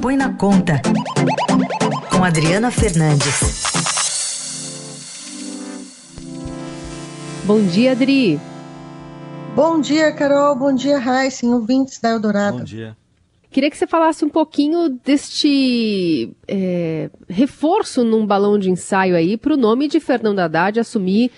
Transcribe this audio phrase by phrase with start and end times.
[0.00, 0.80] Põe na Conta,
[2.10, 3.64] com Adriana Fernandes.
[7.44, 8.38] Bom dia, Adri.
[9.56, 10.54] Bom dia, Carol.
[10.54, 12.58] Bom dia, Raíssa, ouvintes da Eldorado.
[12.58, 12.96] Bom dia.
[13.50, 19.54] Queria que você falasse um pouquinho deste é, reforço num balão de ensaio aí para
[19.54, 21.32] o nome de Fernando Haddad assumir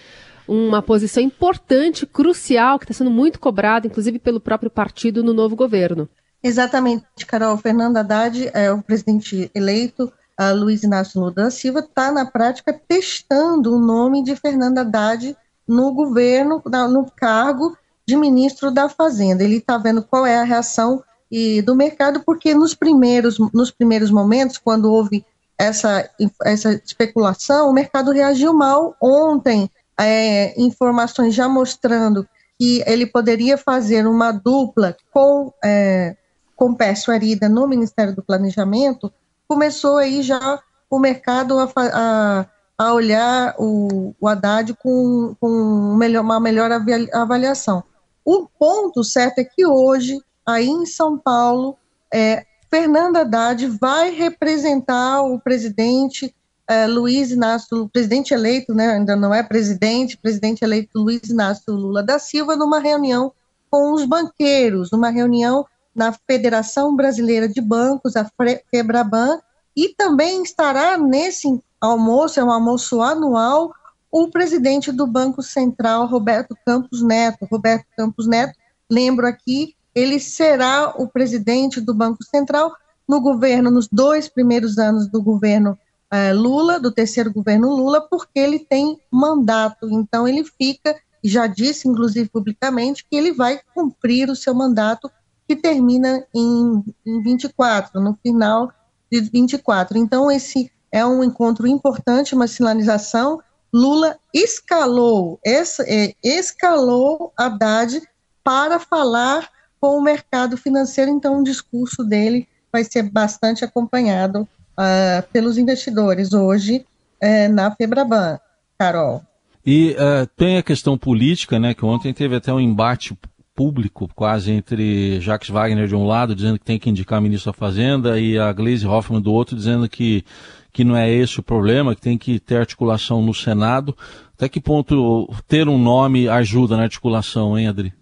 [0.47, 5.57] uma posição importante, crucial, que está sendo muito cobrada, inclusive pelo próprio partido no novo
[5.57, 6.09] governo.
[6.43, 7.57] Exatamente, Carol.
[7.59, 12.73] Fernando Haddad é o presidente eleito, a Luiz Inácio Lula da Silva, está na prática
[12.73, 15.37] testando o nome de Fernando Haddad
[15.69, 17.77] no governo, no cargo
[18.07, 19.45] de ministro da Fazenda.
[19.45, 24.11] Ele está vendo qual é a reação e do mercado, porque nos primeiros, nos primeiros
[24.11, 25.25] momentos, quando houve
[25.57, 26.09] essa,
[26.43, 28.97] essa especulação, o mercado reagiu mal.
[29.01, 32.27] Ontem, é, informações já mostrando
[32.59, 36.17] que ele poderia fazer uma dupla com, é,
[36.61, 39.11] com Pércio Arida no Ministério do Planejamento,
[39.49, 40.61] começou aí já
[40.91, 46.71] o mercado a, a, a olhar o, o Haddad com, com melhor, uma melhor
[47.15, 47.83] avaliação.
[48.23, 51.79] O ponto certo é que hoje aí em São Paulo,
[52.13, 56.35] é, Fernanda Haddad vai representar o presidente
[56.69, 61.73] é, Luiz Inácio, o presidente eleito, né, ainda não é presidente, presidente eleito Luiz Inácio
[61.73, 63.33] Lula da Silva, numa reunião
[63.71, 68.29] com os banqueiros, numa reunião na Federação Brasileira de Bancos, a
[68.71, 69.41] FEBRABAN,
[69.77, 71.49] e também estará nesse
[71.81, 73.73] almoço, é um almoço anual,
[74.11, 77.47] o presidente do Banco Central, Roberto Campos Neto.
[77.51, 78.59] Roberto Campos Neto,
[78.91, 82.73] lembro aqui, ele será o presidente do Banco Central
[83.09, 85.79] no governo, nos dois primeiros anos do governo
[86.11, 89.89] eh, Lula, do terceiro governo Lula, porque ele tem mandato.
[89.91, 95.11] Então, ele fica, já disse, inclusive publicamente, que ele vai cumprir o seu mandato,
[95.51, 98.73] que termina em, em 24, no final
[99.11, 99.99] de 24.
[99.99, 103.41] Então, esse é um encontro importante, uma sinalização.
[103.75, 108.01] Lula escalou, essa, é, escalou Haddad
[108.45, 109.51] para falar
[109.81, 116.33] com o mercado financeiro, então o discurso dele vai ser bastante acompanhado uh, pelos investidores
[116.33, 116.87] hoje
[117.21, 118.39] uh, na Febraban,
[118.79, 119.21] Carol.
[119.67, 123.19] E uh, tem a questão política, né, que ontem teve até um embate
[123.61, 127.59] público quase entre Jacques Wagner de um lado, dizendo que tem que indicar ministro da
[127.59, 130.25] Fazenda, e a Gleisi Hoffmann do outro, dizendo que,
[130.73, 133.95] que não é esse o problema, que tem que ter articulação no Senado.
[134.35, 137.93] Até que ponto ter um nome ajuda na articulação, hein, Adri?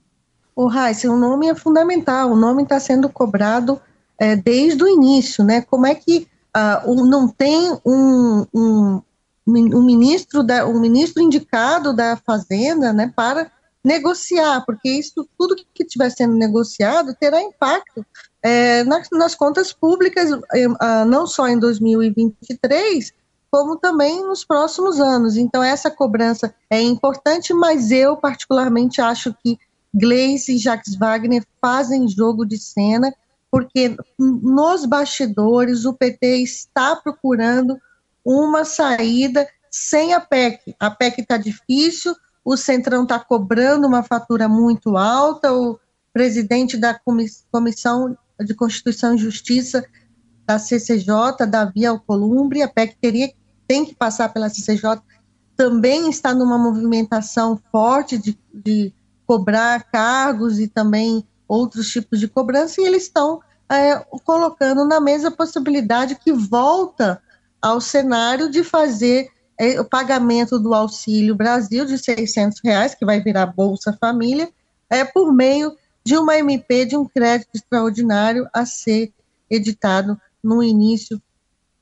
[0.54, 3.80] O Raíssa, o nome é fundamental, o nome está sendo cobrado
[4.16, 5.60] é, desde o início, né?
[5.62, 9.02] Como é que uh, não tem um, um,
[9.44, 13.50] um, ministro da, um ministro indicado da Fazenda, né, para
[13.88, 18.04] negociar, porque isso tudo que estiver sendo negociado terá impacto
[18.42, 23.14] é, nas, nas, contas públicas, uh, não só em 2023,
[23.50, 25.38] como também nos próximos anos.
[25.38, 29.58] Então essa cobrança é importante, mas eu particularmente acho que
[29.94, 33.10] Gleice e Jacques Wagner fazem jogo de cena,
[33.50, 37.78] porque nos bastidores o PT está procurando
[38.22, 40.76] uma saída sem a PEC.
[40.78, 42.14] A PEC está difícil,
[42.48, 45.78] o Centrão está cobrando uma fatura muito alta, o
[46.14, 46.98] presidente da
[47.52, 49.84] Comissão de Constituição e Justiça
[50.46, 53.30] da CCJ, Davi Alcolumbre, a PEC teria,
[53.66, 54.98] tem que passar pela CCJ,
[55.54, 58.94] também está numa movimentação forte de, de
[59.26, 65.28] cobrar cargos e também outros tipos de cobrança, e eles estão é, colocando na mesa
[65.28, 67.20] a possibilidade que volta
[67.60, 69.28] ao cenário de fazer
[69.80, 74.48] o pagamento do Auxílio Brasil de 600 reais, que vai virar Bolsa Família,
[74.88, 79.12] é, por meio de uma MP, de um crédito extraordinário a ser
[79.50, 81.20] editado no início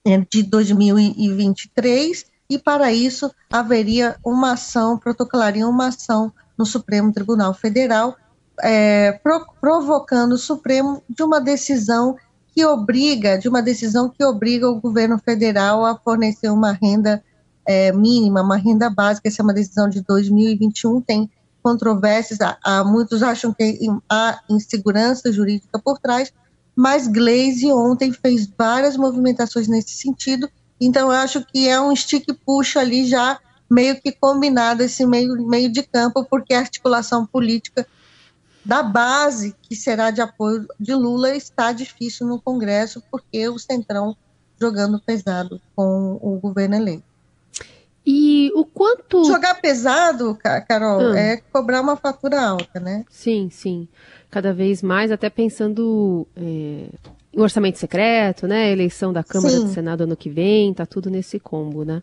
[0.05, 7.53] é, de 2023, e para isso haveria uma ação, protocolaria uma ação no Supremo Tribunal
[7.53, 8.17] Federal,
[8.63, 12.17] é, pro, provocando o Supremo de uma decisão
[12.55, 17.23] que obriga, de uma decisão que obriga o governo federal a fornecer uma renda
[17.67, 19.29] é, mínima, uma renda básica.
[19.29, 21.31] Essa é uma decisão de 2021, tem
[21.63, 23.77] controvérsias, há, há, muitos acham que
[24.09, 26.33] há insegurança jurídica por trás,
[26.77, 30.49] mas Glaze ontem fez várias movimentações nesse sentido,
[30.81, 35.69] então eu acho que é um stick-puxa ali já meio que combinado esse meio, meio
[35.73, 37.85] de campo, porque a articulação política
[38.65, 44.17] da base, que será de apoio de Lula, está difícil no Congresso, porque o Centrão
[44.61, 47.16] jogando pesado com o governo eleito.
[48.37, 49.25] E o quanto.
[49.25, 50.37] Jogar pesado,
[50.69, 51.19] Carol, ah.
[51.19, 53.05] é cobrar uma fatura alta, né?
[53.09, 53.89] Sim, sim.
[54.31, 56.89] Cada vez mais, até pensando é,
[57.35, 58.71] o orçamento secreto, né?
[58.71, 59.65] Eleição da Câmara Sim.
[59.65, 62.03] do Senado ano que vem, tá tudo nesse combo, né?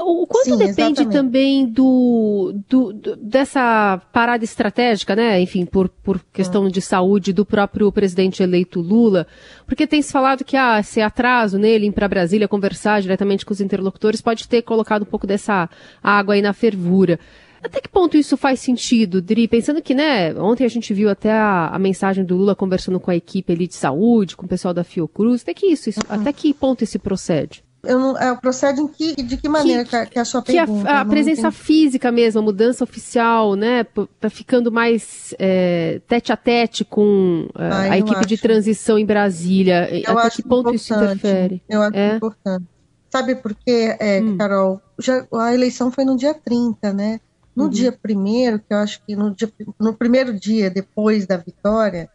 [0.00, 1.12] O quanto Sim, depende exatamente.
[1.12, 5.40] também do, do, do, dessa parada estratégica, né?
[5.40, 6.70] Enfim, por, por questão ah.
[6.70, 9.26] de saúde do próprio presidente eleito Lula,
[9.66, 13.54] porque tem se falado que ah, esse atraso nele ir para Brasília conversar diretamente com
[13.54, 15.68] os interlocutores pode ter colocado um pouco dessa
[16.02, 17.18] água aí na fervura.
[17.62, 19.48] Até que ponto isso faz sentido, Dri?
[19.48, 23.10] Pensando que, né, ontem a gente viu até a, a, mensagem do Lula conversando com
[23.10, 26.20] a equipe ali de saúde, com o pessoal da Fiocruz, até que isso, isso uhum.
[26.20, 27.62] até que ponto isso procede?
[27.82, 30.52] Eu não, é, procede em que, de que maneira que, que, que a sua que
[30.52, 30.90] pergunta?
[30.90, 31.56] A, a presença entendi.
[31.56, 33.84] física mesmo, a mudança oficial, né?
[34.20, 38.26] Tá ficando mais é, tete a tete com é, ah, a equipe acho.
[38.26, 39.88] de transição em Brasília.
[39.90, 41.62] Eu Até que ponto isso interfere?
[41.68, 42.16] Eu acho é?
[42.16, 42.66] importante.
[43.10, 44.36] Sabe por quê, é, hum.
[44.36, 44.80] Carol?
[44.98, 47.20] Já, a eleição foi no dia 30, né?
[47.56, 47.70] No uhum.
[47.70, 52.08] dia primeiro, que eu acho que no, dia, no primeiro dia depois da vitória,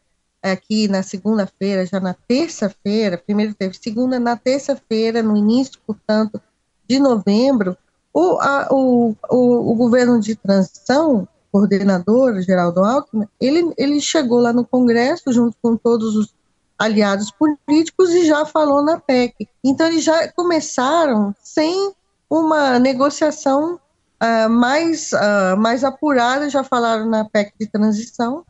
[0.52, 6.42] aqui na segunda-feira, já na terça-feira, primeiro teve segunda, na terça-feira, no início, portanto,
[6.88, 7.76] de novembro,
[8.14, 14.54] o, a, o, o, o, governo de transição, coordenador Geraldo Alckmin, ele, ele chegou lá
[14.54, 16.34] no Congresso junto com todos os
[16.78, 19.48] aliados políticos e já falou na PEC.
[19.64, 21.94] Então eles já começaram sem
[22.30, 28.46] uma negociação uh, mais, uh, mais apurada, já falaram na PEC de transição,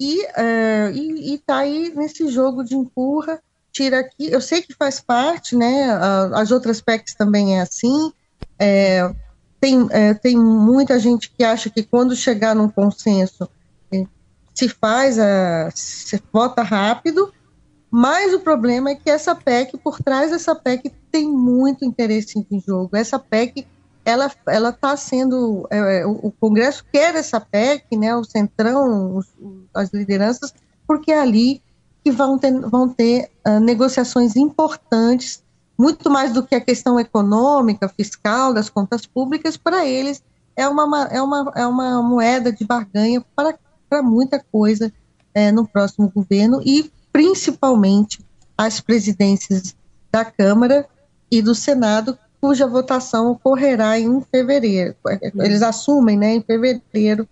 [0.00, 3.38] e uh, e está aí nesse jogo de empurra,
[3.70, 4.32] tira aqui.
[4.32, 5.90] Eu sei que faz parte, né?
[6.34, 8.10] as outras PECs também é assim.
[8.58, 9.14] É,
[9.60, 13.48] tem, é, tem muita gente que acha que quando chegar num consenso
[14.54, 17.32] se faz, a, se vota rápido,
[17.90, 22.60] mas o problema é que essa PEC, por trás dessa PEC, tem muito interesse em
[22.60, 22.96] jogo.
[22.96, 23.66] Essa PEC
[24.04, 29.16] ela ela está sendo é, é, o, o, Congresso quer essa PEC, né, o centrão,
[29.16, 29.26] os,
[29.74, 30.52] as lideranças,
[30.86, 31.62] porque é ali
[32.02, 35.42] que vão ter, vão ter uh, negociações importantes,
[35.78, 40.22] muito mais do que a questão econômica, fiscal das contas públicas, para eles
[40.56, 43.58] é uma, é uma, é uma moeda de barganha para,
[43.88, 44.92] para muita coisa
[45.32, 48.24] é, no próximo governo e principalmente
[48.56, 49.74] as presidências
[50.12, 50.86] da Câmara
[51.30, 54.94] e do Senado, cuja votação ocorrerá em fevereiro.
[55.36, 57.28] Eles assumem, né, em fevereiro,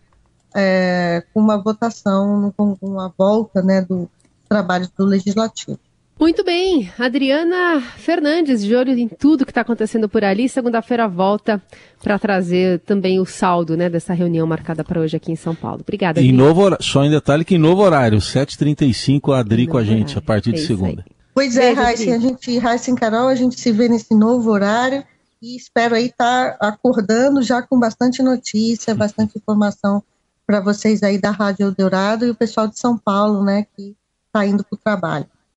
[0.54, 4.08] é, com uma votação, com uma volta, né, do
[4.48, 5.78] trabalho do legislativo.
[6.20, 10.48] Muito bem, Adriana Fernandes, de olho em tudo que está acontecendo por ali.
[10.48, 11.62] Segunda-feira volta
[12.02, 15.78] para trazer também o saldo né, dessa reunião marcada para hoje aqui em São Paulo.
[15.80, 16.20] Obrigada.
[16.20, 20.10] Em novo, só em detalhe que em novo horário, 7h35, a Adri com a gente,
[20.10, 20.18] horário.
[20.18, 21.04] a partir de é segunda.
[21.06, 21.17] Aí.
[21.38, 25.04] Pois é, Raíssa, a gente, Raíssa e Carol, a gente se vê nesse novo horário
[25.40, 30.02] e espero aí estar tá acordando já com bastante notícia, bastante informação
[30.44, 33.94] para vocês aí da Rádio Eldorado e o pessoal de São Paulo, né, que
[34.26, 35.26] está indo para o trabalho.